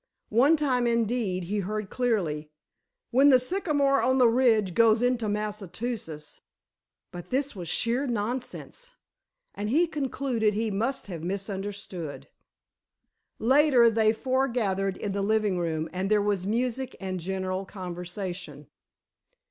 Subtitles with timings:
[0.29, 2.49] One time, indeed, he heard clearly:
[3.11, 6.41] "When the Sycamore on the ridge goes into Massachusetts——"
[7.11, 8.93] but this was sheer nonsense,
[9.53, 12.27] and he concluded he must have misunderstood.
[13.37, 18.65] Later, they all forgathered in the living room and there was music and general conversation.